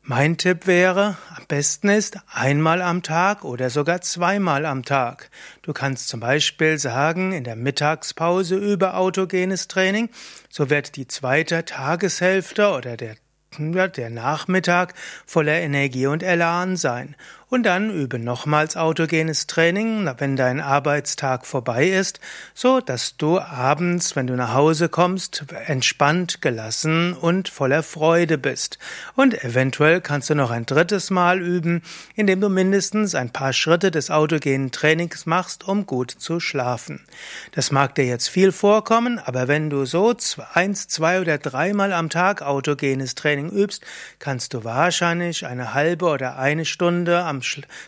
[0.04, 5.30] Mein Tipp wäre, am besten ist einmal am Tag oder sogar zweimal am Tag.
[5.62, 10.08] Du kannst zum Beispiel sagen, in der Mittagspause über autogenes Training,
[10.50, 13.14] so wird die zweite Tageshälfte oder der
[13.58, 14.94] wird der Nachmittag
[15.24, 17.14] voller Energie und Elan sein.
[17.52, 22.18] Und dann übe nochmals autogenes Training, wenn dein Arbeitstag vorbei ist,
[22.54, 28.78] so dass du abends, wenn du nach Hause kommst, entspannt, gelassen und voller Freude bist.
[29.16, 31.82] Und eventuell kannst du noch ein drittes Mal üben,
[32.14, 37.02] indem du mindestens ein paar Schritte des autogenen Trainings machst, um gut zu schlafen.
[37.50, 40.16] Das mag dir jetzt viel vorkommen, aber wenn du so
[40.54, 43.84] eins, zwei oder dreimal am Tag autogenes Training übst,
[44.20, 47.41] kannst du wahrscheinlich eine halbe oder eine Stunde am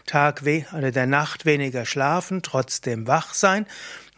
[0.07, 0.43] Tag
[0.77, 3.67] oder der Nacht weniger schlafen, trotzdem wach sein.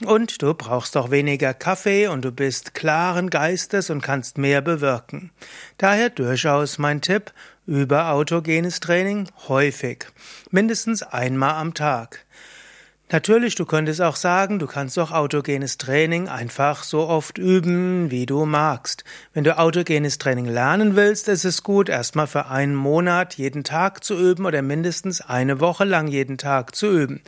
[0.04, 5.30] Und du brauchst auch weniger Kaffee und du bist klaren Geistes und kannst mehr bewirken.
[5.78, 7.32] Daher durchaus mein Tipp
[7.66, 10.06] über autogenes Training häufig.
[10.50, 12.26] Mindestens einmal am Tag.
[13.08, 18.26] Natürlich, du könntest auch sagen, du kannst auch autogenes Training einfach so oft üben, wie
[18.26, 19.04] du magst.
[19.32, 24.02] Wenn du autogenes Training lernen willst, ist es gut, erstmal für einen Monat jeden Tag
[24.02, 27.22] zu üben oder mindestens eine Woche lang jeden Tag zu üben.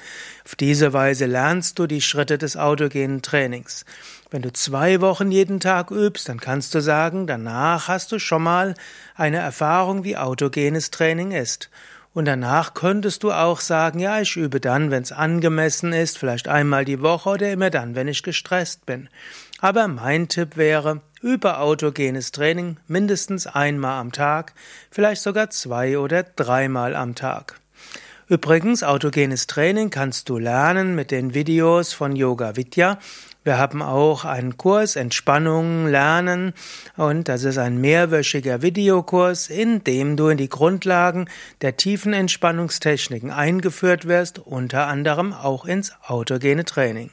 [0.45, 3.85] Auf diese Weise lernst du die Schritte des autogenen Trainings.
[4.33, 8.43] Wenn du zwei Wochen jeden Tag übst, dann kannst du sagen, danach hast du schon
[8.43, 8.75] mal
[9.15, 11.71] eine Erfahrung, wie autogenes Training ist.
[12.15, 16.49] Und danach könntest du auch sagen, ja, ich übe dann, wenn es angemessen ist, vielleicht
[16.49, 19.09] einmal die Woche oder immer dann, wenn ich gestresst bin.
[19.61, 24.55] Aber mein Tipp wäre, übe autogenes Training mindestens einmal am Tag,
[24.91, 27.61] vielleicht sogar zwei oder dreimal am Tag.
[28.31, 32.99] Übrigens, autogenes Training kannst du lernen mit den Videos von Yoga Vidya.
[33.43, 36.53] Wir haben auch einen Kurs Entspannung lernen
[36.99, 41.31] und das ist ein mehrwöchiger Videokurs, in dem du in die Grundlagen
[41.63, 47.11] der tiefen Entspannungstechniken eingeführt wirst, unter anderem auch ins autogene Training.